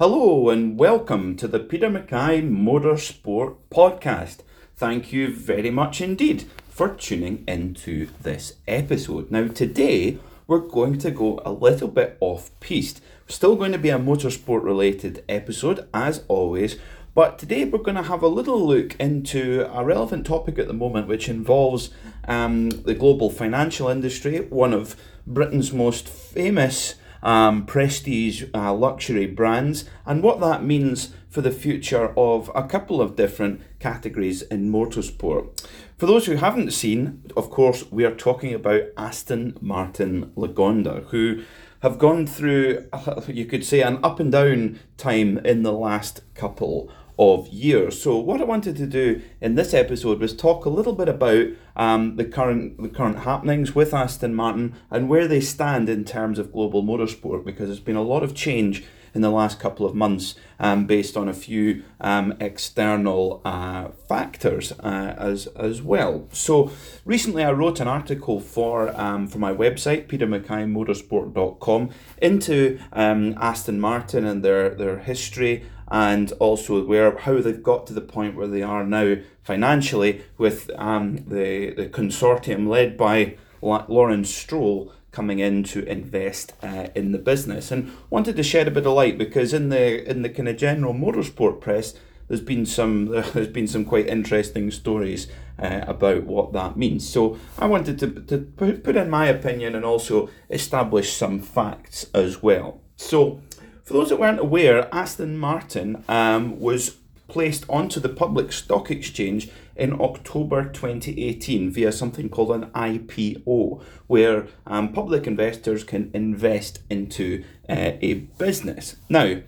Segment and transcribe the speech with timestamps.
[0.00, 4.38] Hello and welcome to the Peter Mackay Motorsport Podcast.
[4.74, 9.30] Thank you very much indeed for tuning into this episode.
[9.30, 10.18] Now, today
[10.48, 13.02] we're going to go a little bit off piste.
[13.28, 16.76] Still going to be a motorsport related episode, as always,
[17.14, 20.74] but today we're going to have a little look into a relevant topic at the
[20.74, 21.90] moment, which involves
[22.26, 29.86] um, the global financial industry, one of Britain's most famous um, prestige uh, luxury brands,
[30.06, 35.66] and what that means for the future of a couple of different categories in motorsport.
[35.96, 41.42] For those who haven't seen, of course, we are talking about Aston Martin Lagonda, who
[41.80, 42.86] have gone through,
[43.28, 48.00] you could say, an up and down time in the last couple of years.
[48.00, 51.46] So what I wanted to do in this episode was talk a little bit about
[51.76, 56.38] um, the current the current happenings with Aston Martin and where they stand in terms
[56.38, 59.94] of global motorsport because there's been a lot of change in the last couple of
[59.94, 66.28] months um, based on a few um, external uh, factors uh, as as well.
[66.32, 66.72] So
[67.04, 74.24] recently I wrote an article for um, for my website petermackaymotorsport.com into um, Aston Martin
[74.24, 78.62] and their their history and also where how they've got to the point where they
[78.62, 85.84] are now financially with um, the the consortium led by Lawrence Stroll coming in to
[85.88, 87.70] invest uh, in the business.
[87.70, 90.56] And wanted to shed a bit of light because in the in the kind of
[90.56, 91.94] general motorsport press
[92.28, 97.08] there's been some there's been some quite interesting stories uh, about what that means.
[97.08, 102.42] So I wanted to, to put in my opinion and also establish some facts as
[102.42, 102.80] well.
[102.96, 103.40] So
[103.84, 106.96] for those that weren't aware, Aston Martin um, was
[107.28, 114.46] placed onto the public stock exchange in October 2018 via something called an IPO, where
[114.66, 118.96] um, public investors can invest into uh, a business.
[119.08, 119.42] Now,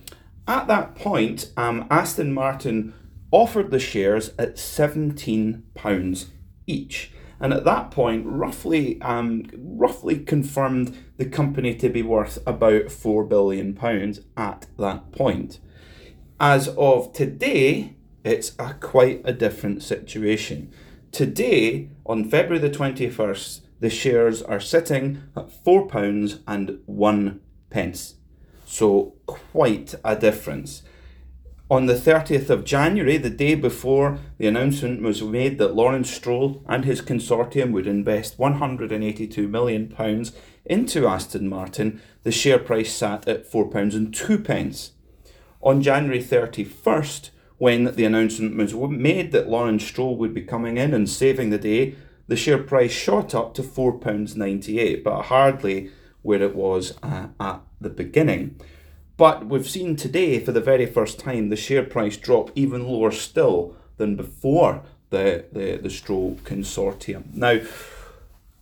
[0.49, 2.95] at that point, um, Aston Martin
[3.31, 6.27] offered the shares at £17
[6.67, 12.91] each and at that point, roughly, um, roughly confirmed the company to be worth about
[12.91, 15.59] four billion pounds at that point.
[16.39, 20.73] As of today, it's a quite a different situation.
[21.13, 27.41] Today, on February the twenty first, the shares are sitting at four pounds and one
[27.71, 28.15] pence.
[28.65, 30.83] So quite a difference.
[31.69, 36.63] On the 30th of January, the day before the announcement was made that Lawrence Stroll
[36.69, 39.93] and his consortium would invest £182 million
[40.65, 44.91] into Aston Martin, the share price sat at £4.02.
[45.61, 50.95] On January 31st, when the announcement was made that Lawrence Stroll would be coming in
[50.95, 51.97] and saving the day,
[52.29, 55.91] the share price shot up to £4.98, but hardly
[56.23, 58.61] where it was uh, at the beginning.
[59.17, 63.11] But we've seen today, for the very first time, the share price drop even lower
[63.11, 67.35] still than before the, the, the Stroll consortium.
[67.35, 67.61] Now,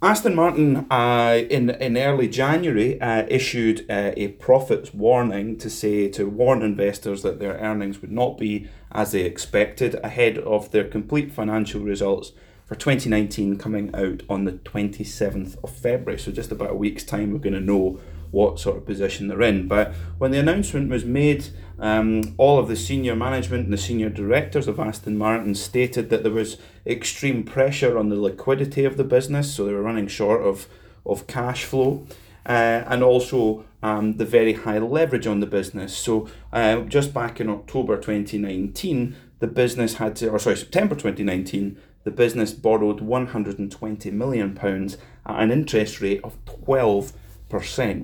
[0.01, 6.09] Aston Martin uh, in, in early January uh, issued uh, a profits warning to say
[6.09, 10.85] to warn investors that their earnings would not be as they expected ahead of their
[10.85, 12.33] complete financial results
[12.67, 16.19] for 2019 coming out on the 27th of February.
[16.19, 17.99] So, just about a week's time, we're going to know
[18.35, 19.69] what sort of position they're in.
[19.69, 21.47] But when the announcement was made,
[21.79, 26.23] um, all of the senior management and the senior directors of Aston Martin stated that
[26.23, 30.43] there was extreme pressure on the liquidity of the business, so they were running short
[30.43, 30.67] of,
[31.07, 32.07] of cash flow.
[32.47, 35.97] Uh, and also um, the very high leverage on the business.
[35.97, 41.79] So, uh, just back in October 2019, the business had to, or sorry, September 2019,
[42.03, 47.24] the business borrowed 120 million pounds at an interest rate of 12 percent,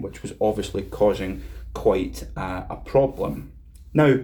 [0.03, 1.43] which was obviously causing
[1.75, 3.53] quite a problem.
[3.93, 4.21] Now,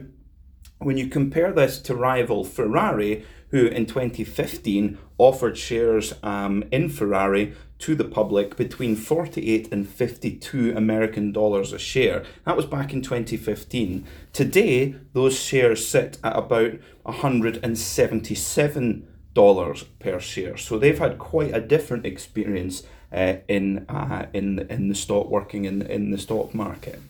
[0.79, 7.55] when you compare this to rival Ferrari, who in 2015 offered shares um, in Ferrari
[7.79, 12.25] to the public between 48 and 52 American dollars a share.
[12.45, 14.05] That was back in 2015.
[14.33, 20.57] Today, those shares sit at about 177 dollars per share.
[20.57, 22.85] So they've had quite a different experience
[23.17, 27.01] uh, in uh, in in the stock working in in the stock market.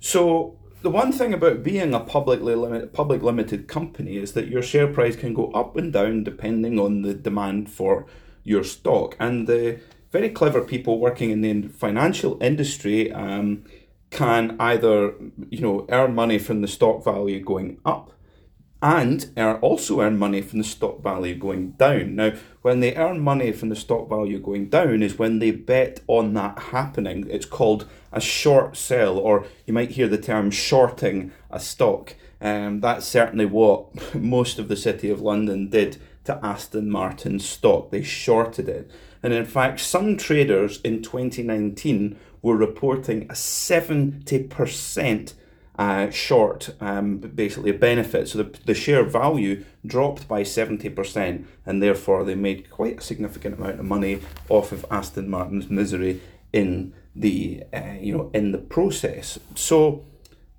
[0.00, 4.62] So the one thing about being a publicly limit, public limited company is that your
[4.62, 8.06] share price can go up and down depending on the demand for
[8.44, 9.16] your stock.
[9.18, 9.80] And the
[10.12, 13.64] very clever people working in the financial industry um,
[14.10, 15.14] can either
[15.50, 18.12] you know earn money from the stock value going up
[18.82, 19.30] and
[19.62, 22.14] also earn money from the stock value going down.
[22.14, 22.32] Now,
[22.62, 26.34] when they earn money from the stock value going down is when they bet on
[26.34, 27.26] that happening.
[27.30, 32.14] It's called a short sell, or you might hear the term shorting a stock.
[32.40, 37.90] Um, that's certainly what most of the City of London did to Aston Martin stock.
[37.90, 38.90] They shorted it.
[39.22, 45.32] And in fact, some traders in 2019 were reporting a 70%
[45.78, 48.28] uh, short, um, basically a benefit.
[48.28, 53.58] So the, the share value dropped by 70%, and therefore they made quite a significant
[53.58, 56.20] amount of money off of Aston Martin's misery
[56.52, 59.38] in the uh, you know in the process.
[59.54, 60.04] So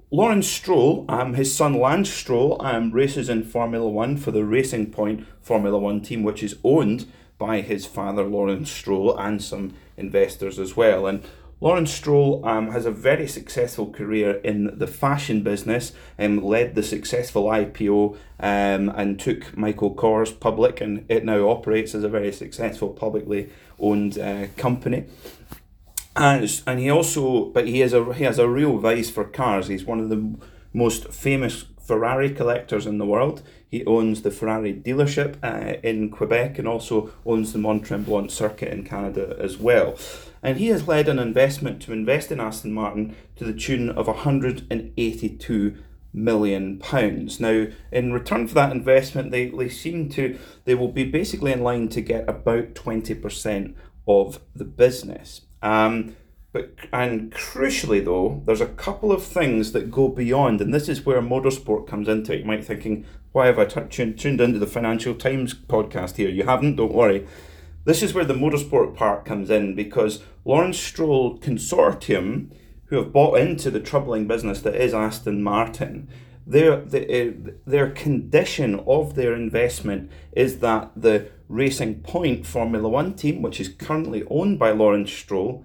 [0.10, 4.92] Lawrence Stroll, um, his son Lance Stroll, um, races in Formula One for the Racing
[4.92, 10.58] Point Formula One team, which is owned by his father Lawrence Stroll and some investors
[10.58, 11.06] as well.
[11.06, 11.24] And
[11.60, 16.76] Lawrence Stroll um, has a very successful career in the fashion business and um, led
[16.76, 22.10] the successful IPO um, and took Michael Kors public, and it now operates as a
[22.10, 23.50] very successful publicly
[23.80, 25.06] owned uh, company.
[26.16, 29.68] And, and he also, but he has a he has a real vice for cars.
[29.68, 30.36] He's one of the
[30.74, 33.42] most famous Ferrari collectors in the world.
[33.70, 38.72] He owns the Ferrari dealership uh, in Quebec and also owns the Mont Tremblant circuit
[38.72, 39.98] in Canada as well
[40.44, 44.08] and he has led an investment to invest in Aston Martin to the tune of
[44.08, 45.78] 182
[46.14, 47.40] million pounds.
[47.40, 51.64] Now, in return for that investment, they, they seem to they will be basically in
[51.64, 53.76] line to get about 20%
[54.08, 55.42] of the business.
[55.62, 56.16] Um,
[56.58, 61.06] but and crucially though, there's a couple of things that go beyond, and this is
[61.06, 62.40] where motorsport comes into it.
[62.40, 66.16] You might be thinking, why have I t- tuned, tuned into the Financial Times podcast
[66.16, 66.30] here?
[66.30, 67.28] You haven't, don't worry.
[67.86, 72.50] This is where the motorsport part comes in because Lawrence Stroll Consortium,
[72.86, 76.10] who have bought into the troubling business that is Aston Martin,
[76.48, 77.32] their, their, eh,
[77.68, 83.70] their condition of their investment is that the Racing Point Formula One team, which is
[83.70, 85.64] currently owned by Lawrence Stroll,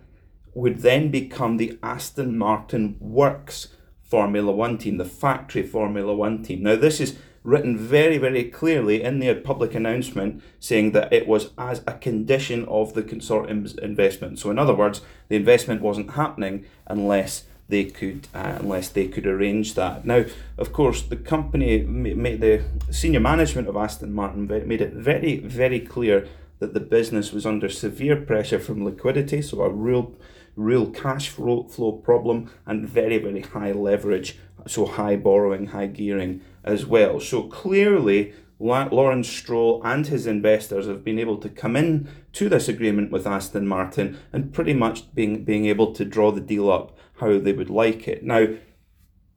[0.54, 3.68] would then become the Aston Martin Works
[4.02, 6.62] Formula One team, the factory Formula One team.
[6.62, 11.50] Now, this is written very, very clearly in their public announcement saying that it was
[11.58, 14.38] as a condition of the consortium's investment.
[14.38, 19.26] So, in other words, the investment wasn't happening unless they could uh, unless they could
[19.26, 20.04] arrange that.
[20.04, 20.24] Now,
[20.58, 25.80] of course, the company made the senior management of Aston Martin made it very, very
[25.80, 26.28] clear
[26.58, 30.14] that the business was under severe pressure from liquidity, so a real
[30.56, 36.40] real cash flow, flow problem and very, very high leverage, so high borrowing, high gearing
[36.64, 37.20] as well.
[37.20, 42.68] So clearly, Lawrence Stroll and his investors have been able to come in to this
[42.68, 46.96] agreement with Aston Martin and pretty much being being able to draw the deal up
[47.18, 48.22] how they would like it.
[48.22, 48.46] Now,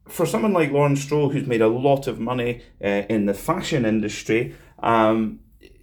[0.08, 3.86] for someone like Lawrence Stroll, who's made a lot of money uh, in the fashion
[3.86, 5.40] industry, um,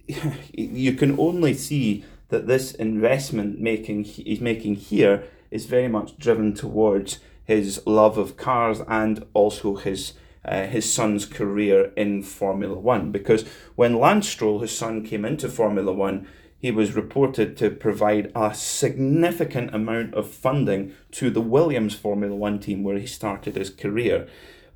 [0.53, 6.51] you can only see that this investment making he's making here is very much driven
[6.51, 10.13] towards his love of cars and also his
[10.43, 13.11] uh, his son's career in Formula One.
[13.11, 13.45] Because
[13.75, 16.27] when Lance Stroll, his son, came into Formula One,
[16.57, 22.59] he was reported to provide a significant amount of funding to the Williams Formula One
[22.59, 24.27] team where he started his career.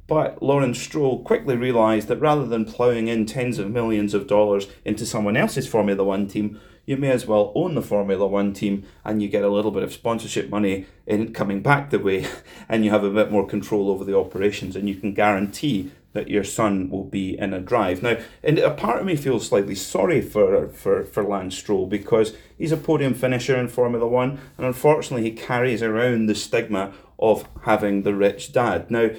[0.06, 4.68] But Lawrence Stroll quickly realised that rather than ploughing in tens of millions of dollars
[4.86, 8.86] into someone else's Formula One team, you may as well own the Formula One team
[9.06, 12.25] and you get a little bit of sponsorship money in coming back the way
[12.69, 16.30] and you have a bit more control over the operations and you can guarantee that
[16.30, 18.02] your son will be in a drive.
[18.02, 22.33] Now, and a part of me feels slightly sorry for, for, for Lance Stroll because
[22.57, 27.47] he's a podium finisher in Formula One and unfortunately he carries around the stigma of
[27.64, 28.90] having the rich dad.
[28.90, 29.09] Now,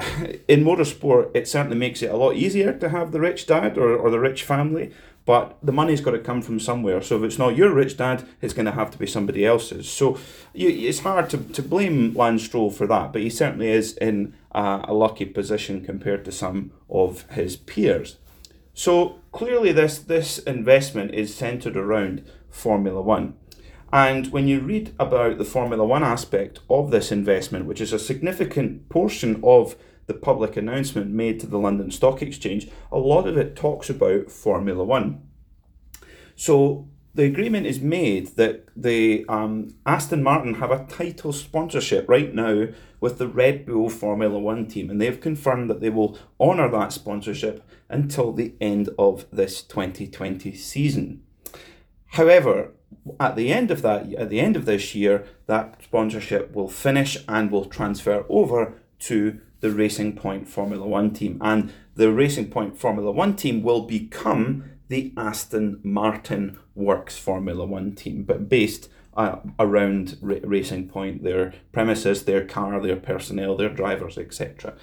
[0.48, 3.96] in motorsport, it certainly makes it a lot easier to have the rich dad or,
[3.96, 4.92] or the rich family,
[5.30, 7.00] but the money's got to come from somewhere.
[7.00, 9.88] So if it's not your rich dad, it's going to have to be somebody else's.
[9.88, 10.18] So
[10.52, 14.34] you, it's hard to, to blame Lance Stroll for that, but he certainly is in
[14.50, 18.16] a, a lucky position compared to some of his peers.
[18.74, 23.34] So clearly, this, this investment is centered around Formula One.
[23.92, 28.00] And when you read about the Formula One aspect of this investment, which is a
[28.00, 29.76] significant portion of
[30.10, 34.28] the public announcement made to the London Stock Exchange, a lot of it talks about
[34.28, 35.22] Formula One.
[36.34, 42.34] So the agreement is made that the um, Aston Martin have a title sponsorship right
[42.34, 42.66] now
[42.98, 46.92] with the Red Bull Formula One team, and they've confirmed that they will honour that
[46.92, 51.22] sponsorship until the end of this 2020 season.
[52.14, 52.72] However,
[53.20, 57.16] at the end of that, at the end of this year, that sponsorship will finish
[57.28, 61.38] and will transfer over to the Racing Point Formula One team.
[61.40, 67.94] And the Racing Point Formula One team will become the Aston Martin Works Formula One
[67.94, 74.16] team, but based uh, around Racing Point, their premises, their car, their personnel, their drivers,
[74.18, 74.74] etc.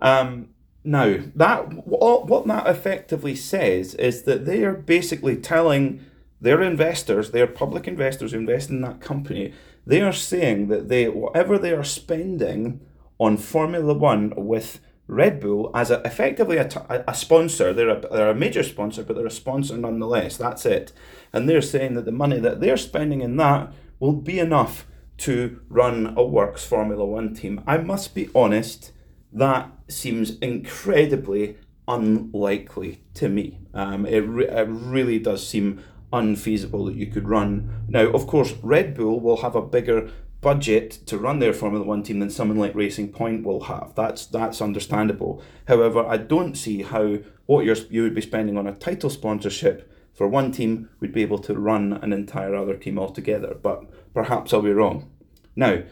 [0.00, 0.50] Um,
[0.84, 6.04] now, that what, what that effectively says is that they are basically telling
[6.40, 9.54] their investors, their public investors who invest in that company,
[9.86, 12.80] they are saying that they whatever they are spending
[13.18, 16.68] on Formula One with Red Bull as a, effectively a,
[17.06, 17.72] a sponsor.
[17.72, 20.36] They're a, they're a major sponsor, but they're a sponsor nonetheless.
[20.36, 20.92] That's it.
[21.32, 24.86] And they're saying that the money that they're spending in that will be enough
[25.18, 27.62] to run a Works Formula One team.
[27.66, 28.92] I must be honest,
[29.32, 31.56] that seems incredibly
[31.86, 33.60] unlikely to me.
[33.74, 37.84] Um, it, re- it really does seem unfeasible that you could run.
[37.88, 40.10] Now, of course, Red Bull will have a bigger
[40.44, 43.94] budget to run their Formula One team than someone like Racing Point will have.
[43.96, 45.42] That's that's understandable.
[45.66, 49.90] However, I don't see how what you're, you would be spending on a title sponsorship
[50.12, 53.56] for one team would be able to run an entire other team altogether.
[53.60, 55.10] But perhaps I'll be wrong.
[55.56, 55.82] Now,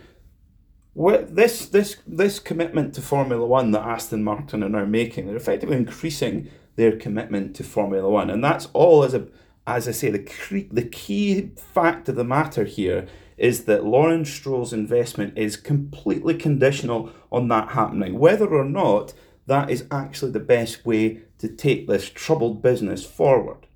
[0.95, 5.77] this this this commitment to Formula One that Aston Martin are now making, they're effectively
[5.77, 9.29] increasing their commitment to Formula One, and that's all as a
[9.67, 13.07] as I say, the key, the key fact of the matter here
[13.37, 19.15] is that Lawrence Stroll's investment is completely conditional on that happening, whether or not
[19.47, 23.67] that is actually the best way to take this troubled business forward.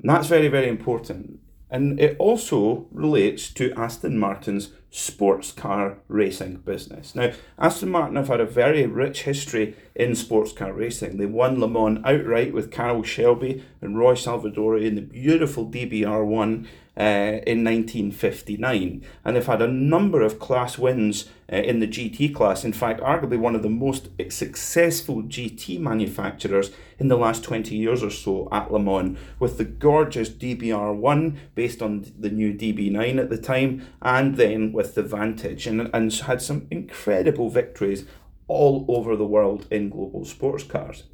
[0.00, 1.38] And that's very, very important.
[1.70, 7.14] And it also relates to Aston Martin's sports car racing business.
[7.14, 11.16] Now, Aston Martin have had a very rich history in sports car racing.
[11.16, 16.66] They won Le Mans outright with Carroll Shelby and Roy Salvadori in the beautiful DBR1
[16.96, 19.04] uh, in 1959.
[19.24, 22.64] And they've had a number of class wins uh, in the GT class.
[22.64, 28.02] In fact, arguably one of the most successful GT manufacturers in the last 20 years
[28.02, 33.30] or so at Le Mans, with the gorgeous DBR1 based on the new DB9 at
[33.30, 38.04] the time, and then with the Vantage, and, and had some incredible victories
[38.48, 41.04] all over the world in global sports cars.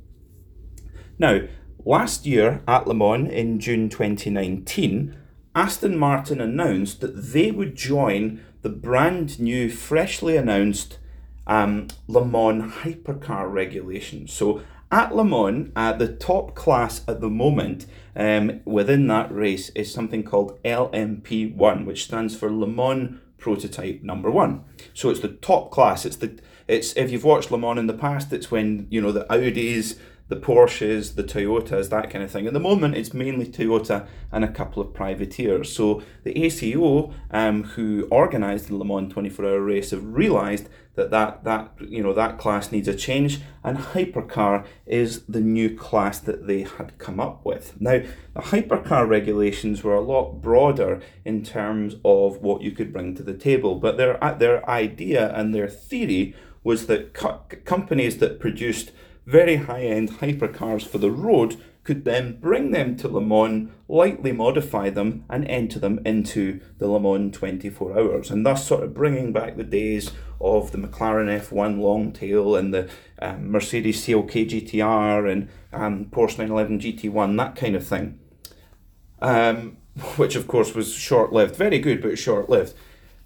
[1.18, 1.42] Now,
[1.84, 5.16] last year at Le Mans in June 2019,
[5.58, 10.98] Aston Martin announced that they would join the brand new, freshly announced
[11.48, 14.32] um, Le Mans hypercar regulations.
[14.32, 14.62] So
[14.92, 19.92] at Le Mans, uh, the top class at the moment um, within that race is
[19.92, 24.64] something called LMP1, which stands for Le Mans Prototype Number One.
[24.94, 26.06] So it's the top class.
[26.06, 26.38] It's the
[26.68, 29.98] it's if you've watched Le Mans in the past, it's when you know the Audis
[30.28, 32.46] the Porsches, the Toyotas, that kind of thing.
[32.46, 35.74] At the moment, it's mainly Toyota and a couple of privateers.
[35.74, 40.68] So the ACO, um, who organised the Le Mans 24-hour race, have realised
[40.98, 45.74] that, that that you know that class needs a change, and hypercar is the new
[45.74, 47.80] class that they had come up with.
[47.80, 48.02] Now,
[48.34, 53.22] the hypercar regulations were a lot broader in terms of what you could bring to
[53.22, 58.90] the table, but their their idea and their theory was that co- companies that produced
[59.28, 64.32] very high end hypercars for the road could then bring them to Le Mans, lightly
[64.32, 68.94] modify them, and enter them into the Le Mans 24 hours, and thus sort of
[68.94, 72.88] bringing back the days of the McLaren F1 Longtail and the
[73.20, 78.18] um, Mercedes CLK GTR and um, Porsche 911 GT1, that kind of thing.
[79.20, 79.76] Um,
[80.16, 82.72] which of course was short lived, very good, but short lived.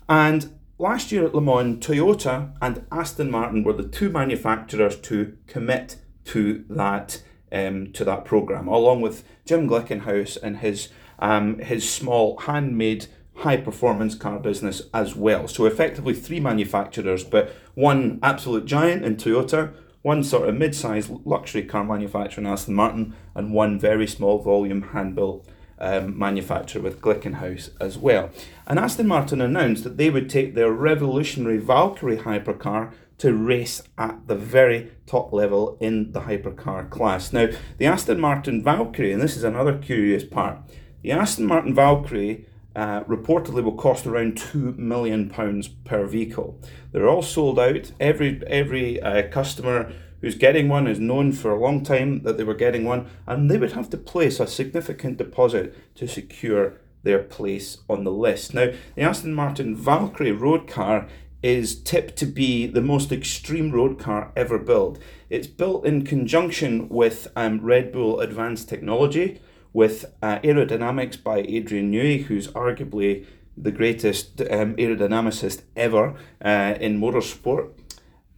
[0.09, 0.52] And
[0.83, 5.95] Last year at Le Mans, Toyota and Aston Martin were the two manufacturers to commit
[6.25, 7.23] to that
[7.53, 10.89] um, to that program, along with Jim Glickenhaus and his
[11.21, 15.47] um, his small handmade high performance car business as well.
[15.47, 19.73] So effectively three manufacturers, but one absolute giant in Toyota,
[20.03, 24.83] one sort of mid-sized luxury car manufacturer in Aston Martin, and one very small volume
[24.83, 25.49] hand built
[25.83, 28.31] um, manufacturer with Glickenhaus as well.
[28.67, 34.27] And Aston Martin announced that they would take their revolutionary Valkyrie hypercar to race at
[34.27, 37.33] the very top level in the hypercar class.
[37.33, 37.49] Now,
[37.79, 40.59] the Aston Martin Valkyrie, and this is another curious part,
[41.03, 46.59] the Aston Martin Valkyrie uh, reportedly will cost around two million pounds per vehicle.
[46.93, 47.93] They're all sold out.
[48.01, 52.45] Every every uh, customer who's getting one is known for a long time that they
[52.45, 57.19] were getting one, and they would have to place a significant deposit to secure their
[57.19, 58.55] place on the list.
[58.55, 61.09] Now, the Aston Martin Valkyrie road car
[61.43, 64.99] is tipped to be the most extreme road car ever built.
[65.29, 69.41] It's built in conjunction with um, Red Bull Advanced Technology,
[69.73, 73.26] with uh, aerodynamics by Adrian Newey, who's arguably
[73.57, 76.14] the greatest um, aerodynamicist ever
[76.45, 77.71] uh, in motorsport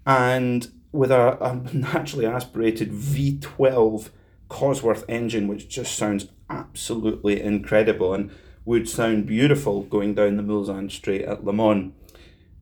[0.07, 4.11] and with a, a naturally aspirated V12
[4.49, 8.31] Cosworth engine, which just sounds absolutely incredible and
[8.65, 11.93] would sound beautiful going down the Mulsanne Straight at Le Mans.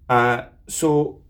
[0.09, 1.21] Uh, so,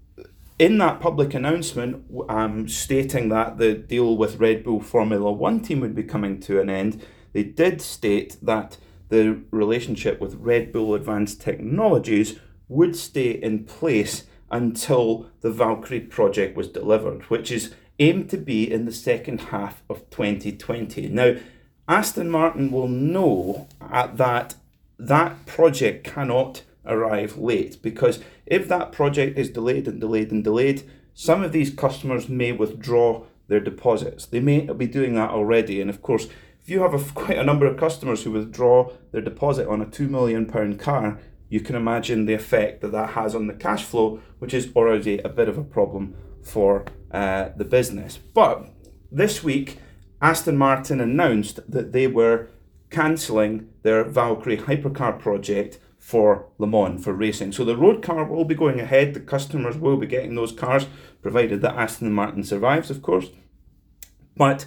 [0.58, 5.80] in that public announcement, um, stating that the deal with Red Bull Formula One team
[5.80, 8.78] would be coming to an end, they did state that
[9.08, 16.56] the relationship with Red Bull Advanced Technologies would stay in place until the Valkyrie project
[16.56, 21.08] was delivered, which is aimed to be in the second half of 2020.
[21.08, 21.36] Now,
[21.88, 24.54] Aston Martin will know at that
[24.98, 30.88] that project cannot arrive late because if that project is delayed and delayed and delayed,
[31.14, 34.26] some of these customers may withdraw their deposits.
[34.26, 36.28] They may be doing that already, and of course,
[36.62, 39.86] if you have a, quite a number of customers who withdraw their deposit on a
[39.86, 41.18] two million pound car,
[41.52, 45.18] you can imagine the effect that that has on the cash flow, which is already
[45.18, 48.16] a bit of a problem for uh, the business.
[48.16, 48.70] But
[49.10, 49.76] this week,
[50.22, 52.48] Aston Martin announced that they were
[52.88, 57.52] cancelling their Valkyrie hypercar project for Le Mans for racing.
[57.52, 59.12] So the road car will be going ahead.
[59.12, 60.86] The customers will be getting those cars,
[61.20, 63.28] provided that Aston Martin survives, of course.
[64.38, 64.64] But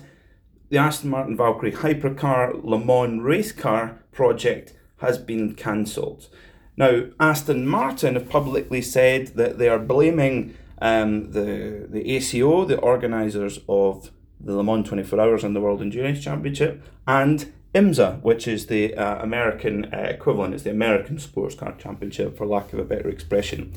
[0.69, 6.29] the Aston Martin Valkyrie hypercar Le Mans race car project has been cancelled.
[6.77, 12.79] Now, Aston Martin have publicly said that they are blaming um, the, the ACO, the
[12.79, 18.47] organisers of the Le Mans 24 Hours and the World Endurance Championship, and IMSA, which
[18.47, 22.79] is the uh, American uh, equivalent, it's the American Sports Car Championship, for lack of
[22.79, 23.73] a better expression.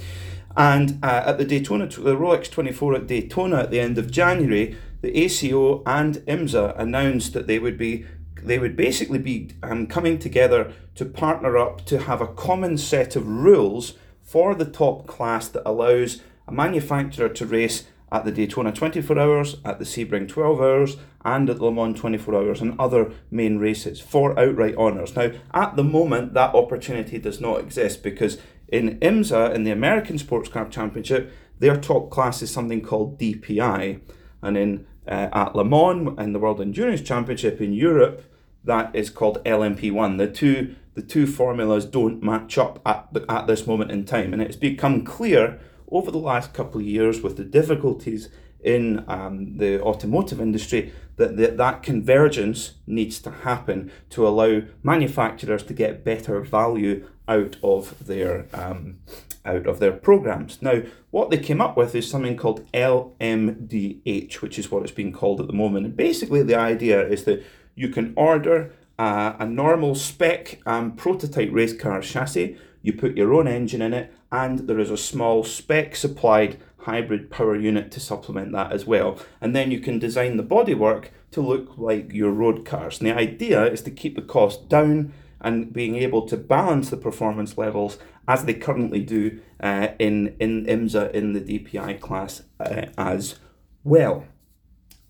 [0.57, 4.76] And uh, at the Daytona, the Rolex 24 at Daytona at the end of January,
[5.02, 8.07] the ACO and IMSA announced that they would be
[8.42, 13.16] they would basically be um, coming together to partner up to have a common set
[13.16, 18.73] of rules for the top class that allows a manufacturer to race at the Daytona
[18.73, 22.78] 24 hours, at the Sebring 12 hours, and at the Le Mans 24 hours and
[22.78, 25.14] other main races for outright honours.
[25.14, 30.18] Now, at the moment, that opportunity does not exist because in IMSA, in the American
[30.18, 34.00] Sports Car Championship, their top class is something called DPI.
[34.42, 38.23] And in uh, at Le Mans and the World Endurance Championship in Europe,
[38.65, 40.19] that is called LMP1.
[40.19, 44.32] The two the two formulas don't match up at, the, at this moment in time,
[44.32, 45.61] and it's become clear
[45.93, 48.28] over the last couple of years with the difficulties
[48.61, 55.63] in um, the automotive industry that, that that convergence needs to happen to allow manufacturers
[55.63, 58.99] to get better value out of their um,
[59.45, 60.60] out of their programs.
[60.60, 65.12] Now, what they came up with is something called LMDH, which is what it's being
[65.12, 65.86] called at the moment.
[65.86, 71.50] And basically, the idea is that you can order uh, a normal spec um, prototype
[71.52, 72.56] race car chassis.
[72.82, 77.30] You put your own engine in it, and there is a small spec supplied hybrid
[77.30, 79.19] power unit to supplement that as well.
[79.41, 82.99] And then you can design the bodywork to look like your road cars.
[82.99, 86.97] And the idea is to keep the cost down and being able to balance the
[86.97, 92.87] performance levels as they currently do uh, in, in IMSA in the DPI class uh,
[92.97, 93.37] as
[93.85, 94.25] well.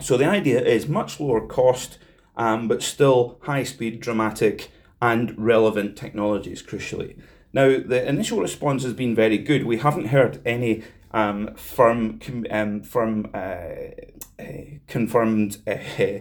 [0.01, 1.99] So the idea is much lower cost,
[2.37, 7.21] um, but still high speed, dramatic, and relevant technologies, crucially.
[7.53, 9.65] Now, the initial response has been very good.
[9.65, 13.39] We haven't heard any um, firm, um, firm uh,
[14.39, 14.45] uh,
[14.87, 16.21] confirmed uh,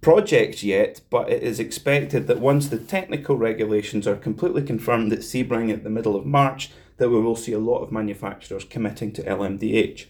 [0.00, 5.20] projects yet, but it is expected that once the technical regulations are completely confirmed at
[5.20, 9.12] Sebring at the middle of March, that we will see a lot of manufacturers committing
[9.12, 10.06] to LMDH.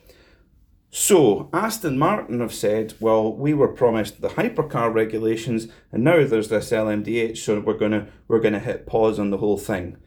[0.91, 6.49] So, Aston Martin have said, well, we were promised the hypercar regulations, and now there's
[6.49, 9.99] this LMDH, so we're gonna we're gonna hit pause on the whole thing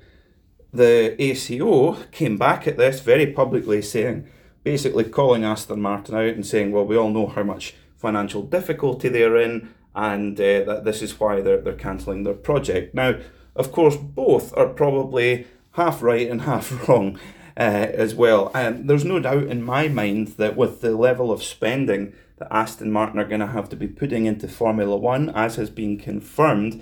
[0.74, 4.28] the ACO came back at this very publicly saying,
[4.64, 9.08] basically calling Aston Martin out and saying, well, we all know how much financial difficulty
[9.10, 12.96] they're in and uh, that this is why they're, they're cancelling their project.
[12.96, 13.16] Now,
[13.56, 17.20] of course, both are probably half right and half wrong
[17.58, 18.52] uh, as well.
[18.54, 22.92] And there's no doubt in my mind that with the level of spending that Aston
[22.92, 26.82] Martin are going to have to be putting into Formula One, as has been confirmed,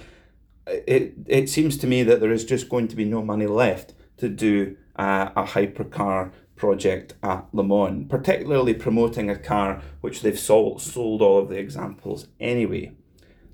[0.67, 3.93] it it seems to me that there is just going to be no money left
[4.17, 10.37] to do uh, a hypercar project at Le Mans, particularly promoting a car which they've
[10.37, 12.91] sold sold all of the examples anyway.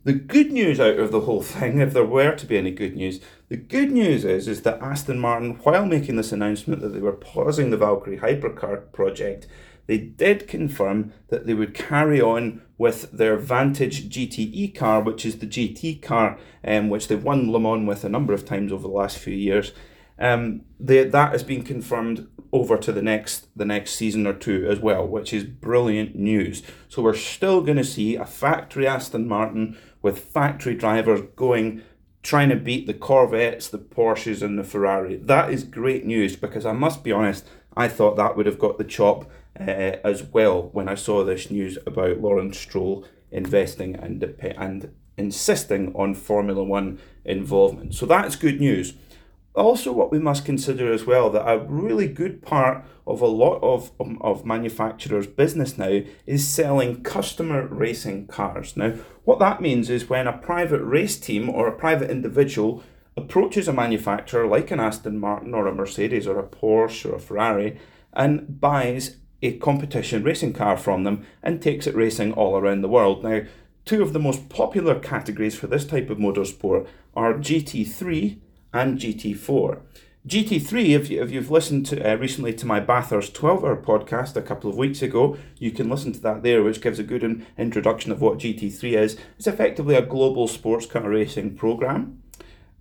[0.04, 2.96] The good news out of the whole thing, if there were to be any good
[2.96, 7.00] news, the good news is is that Aston Martin, while making this announcement that they
[7.00, 9.48] were pausing the Valkyrie hypercar project,
[9.88, 15.38] they did confirm that they would carry on with their Vantage GTE car, which is
[15.38, 18.82] the GT car, um, which they've won Le Mans with a number of times over
[18.82, 19.72] the last few years.
[20.18, 24.68] Um, they, that has been confirmed over to the next the next season or two
[24.70, 26.64] as well, which is brilliant news.
[26.88, 31.82] So we're still going to see a factory Aston Martin with factory drivers going
[32.24, 35.16] trying to beat the Corvettes, the Porsches, and the Ferrari.
[35.16, 37.48] That is great news because I must be honest,
[37.78, 39.64] I thought that would have got the chop uh,
[40.04, 46.14] as well when I saw this news about Lawrence Stroll investing and and insisting on
[46.14, 47.94] Formula One involvement.
[47.96, 48.94] So that's good news.
[49.56, 53.60] Also, what we must consider as well that a really good part of a lot
[53.62, 58.76] of, um, of manufacturers' business now is selling customer racing cars.
[58.76, 62.84] Now, what that means is when a private race team or a private individual
[63.16, 67.20] approaches a manufacturer like an Aston Martin or a Mercedes or a Porsche or a
[67.20, 67.80] Ferrari
[68.12, 72.90] and buys a competition racing car from them and takes it racing all around the
[72.90, 73.24] world.
[73.24, 73.42] Now,
[73.86, 78.40] two of the most popular categories for this type of motorsport are GT3
[78.76, 79.80] and GT4.
[80.28, 84.36] GT3, if, you, if you've listened to, uh, recently to my Bathurst 12 hour podcast
[84.36, 87.24] a couple of weeks ago, you can listen to that there, which gives a good
[87.24, 89.18] in, introduction of what GT3 is.
[89.38, 92.22] It's effectively a global sports car racing program.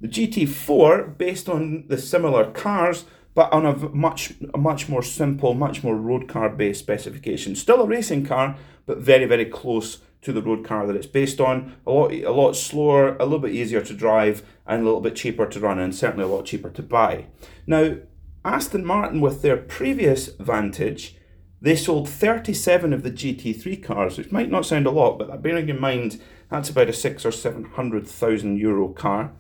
[0.00, 3.04] The GT4, based on the similar cars,
[3.35, 7.54] but on a much, a much more simple, much more road car based specification.
[7.57, 11.40] Still a racing car, but very, very close to the road car that it's based
[11.40, 11.76] on.
[11.87, 15.16] A lot, a lot slower, a little bit easier to drive, and a little bit
[15.16, 17.26] cheaper to run, and certainly a lot cheaper to buy.
[17.66, 17.96] Now,
[18.44, 21.16] Aston Martin, with their previous Vantage,
[21.60, 25.70] they sold 37 of the GT3 cars, which might not sound a lot, but bearing
[25.70, 29.32] in mind that's about a six or seven hundred thousand euro car.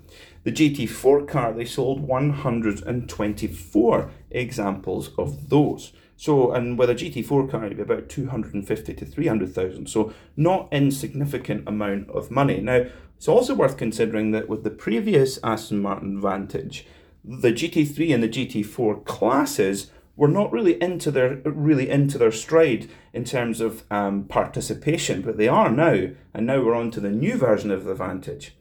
[0.42, 5.92] The GT4 car, they sold 124 examples of those.
[6.16, 9.88] So, and with a GT4 car, it'd be about 250 to 300,000.
[9.88, 12.60] So, not insignificant amount of money.
[12.60, 16.86] Now, it's also worth considering that with the previous Aston Martin Vantage,
[17.24, 22.88] the GT3 and the GT4 classes were not really into their really into their stride
[23.12, 26.10] in terms of um, participation, but they are now.
[26.32, 28.56] And now we're on to the new version of the Vantage.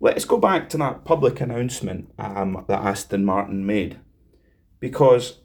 [0.00, 3.98] Let's go back to that public announcement um, that Aston Martin made,
[4.80, 5.40] because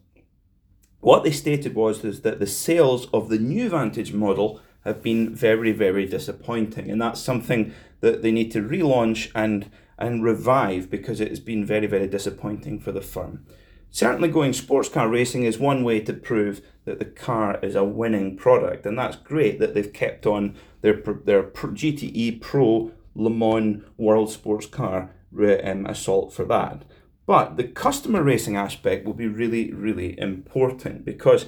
[1.02, 5.34] what they stated was is that the sales of the new Vantage model have been
[5.34, 11.20] very, very disappointing, and that's something that they need to relaunch and and revive because
[11.20, 13.46] it has been very, very disappointing for the firm.
[13.92, 17.84] Certainly, going sports car racing is one way to prove that the car is a
[17.84, 23.84] winning product, and that's great that they've kept on their their GTE Pro Le Mans
[23.98, 26.84] World Sports Car um, assault for that.
[27.30, 31.46] But the customer racing aspect will be really, really important because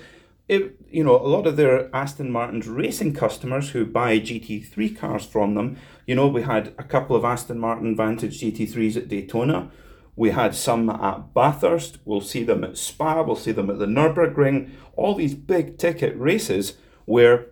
[0.48, 5.26] if you know a lot of their Aston Martin's racing customers who buy GT3 cars
[5.26, 9.72] from them, you know, we had a couple of Aston Martin Vantage GT3s at Daytona.
[10.16, 11.98] We had some at Bathurst.
[12.06, 13.24] We'll see them at Spa.
[13.24, 14.70] We'll see them at the Nürburgring.
[14.96, 17.48] All these big ticket races where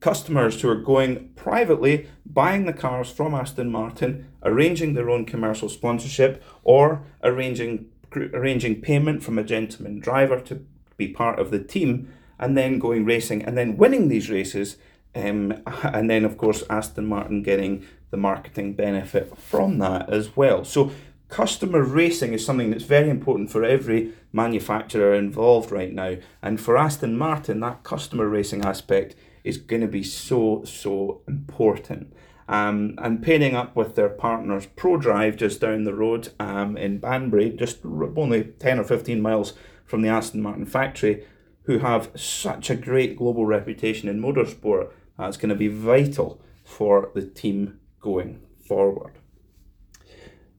[0.00, 5.68] customers who are going privately, buying the cars from Aston Martin, arranging their own commercial
[5.68, 12.12] sponsorship, or arranging arranging payment from a gentleman driver to be part of the team,
[12.38, 14.76] and then going racing and then winning these races,
[15.14, 20.64] um, and then of course Aston Martin getting the marketing benefit from that as well.
[20.64, 20.92] So
[21.28, 26.76] customer racing is something that's very important for every manufacturer involved right now, and for
[26.76, 32.12] Aston Martin, that customer racing aspect is going to be so, so important.
[32.48, 37.50] Um, and pairing up with their partners Prodrive just down the road um, in Banbury,
[37.50, 41.24] just only 10 or 15 miles from the Aston Martin factory,
[41.64, 47.10] who have such a great global reputation in motorsport, that's going to be vital for
[47.14, 49.18] the team going forward.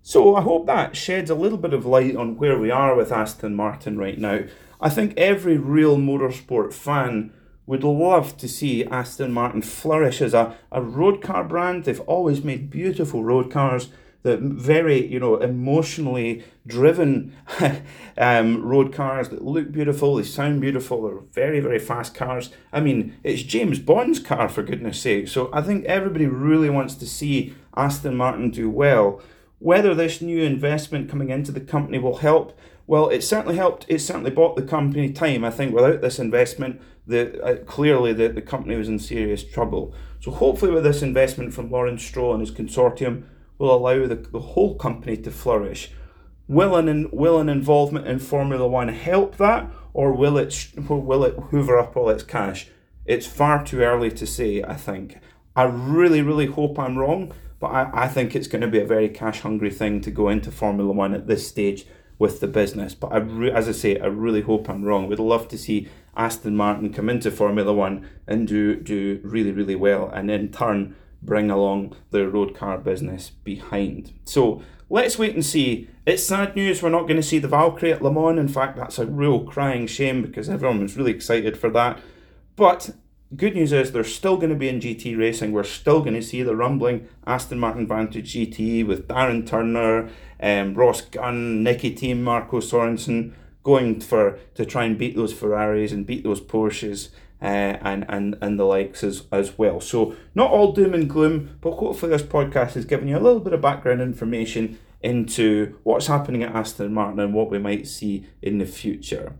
[0.01, 3.11] So I hope that sheds a little bit of light on where we are with
[3.11, 4.41] Aston Martin right now.
[4.81, 7.31] I think every real motorsport fan
[7.65, 11.85] would love to see Aston Martin flourish as a, a road car brand.
[11.85, 13.89] They've always made beautiful road cars
[14.23, 17.35] that very, you know, emotionally driven
[18.17, 22.49] um, road cars that look beautiful, they sound beautiful, they're very, very fast cars.
[22.71, 25.27] I mean, it's James Bond's car, for goodness sake.
[25.27, 29.21] So I think everybody really wants to see Aston Martin do well.
[29.59, 33.85] Whether this new investment coming into the company will help, well, it certainly helped.
[33.87, 35.45] It certainly bought the company time.
[35.45, 39.93] I think without this investment, the uh, clearly the, the company was in serious trouble.
[40.19, 43.23] So hopefully, with this investment from Lawrence Stroll and his consortium,
[43.57, 45.91] will allow the, the whole company to flourish.
[46.47, 51.35] Will an will an involvement in Formula One help that, or will it will it
[51.51, 52.67] hoover up all its cash?
[53.05, 54.61] It's far too early to say.
[54.61, 55.19] I think.
[55.55, 58.87] I really, really hope I'm wrong, but I, I think it's going to be a
[58.87, 61.85] very cash hungry thing to go into Formula One at this stage
[62.23, 62.95] with the business.
[62.95, 65.07] But I re- as I say, I really hope I'm wrong.
[65.07, 69.75] We'd love to see Aston Martin come into Formula One and do do really really
[69.75, 74.13] well, and in turn bring along the road car business behind.
[74.23, 75.89] So let's wait and see.
[76.05, 78.39] It's sad news we're not going to see the Valkyrie at Le Mans.
[78.39, 81.99] In fact, that's a real crying shame because everyone was really excited for that.
[82.55, 82.91] But
[83.35, 85.51] good news is they're still going to be in GT racing.
[85.51, 90.73] We're still going to see the rumbling Aston Martin Vantage GT with Darren Turner, um,
[90.73, 96.05] Ross Gunn, Nicki Thiim, Marco Sorensen going for to try and beat those Ferraris and
[96.05, 97.09] beat those Porsches
[97.41, 99.81] uh, and, and, and the likes as, as well.
[99.81, 103.39] So, not all doom and gloom, but hopefully, this podcast has given you a little
[103.39, 108.25] bit of background information into what's happening at Aston Martin and what we might see
[108.41, 109.33] in the future.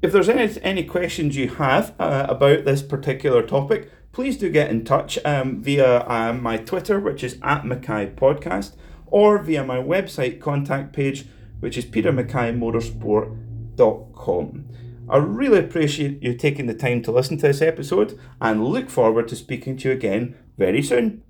[0.00, 4.70] If there's any, any questions you have uh, about this particular topic, please do get
[4.70, 9.78] in touch um, via uh, my Twitter, which is at Mackay Podcast, or via my
[9.78, 11.26] website contact page,
[11.58, 14.68] which is petermackaymotorsport.com.
[15.10, 19.26] I really appreciate you taking the time to listen to this episode and look forward
[19.28, 21.24] to speaking to you again very soon.